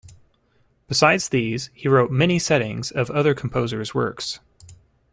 [0.87, 4.39] Besides these, he wrote many settings of other composers' works.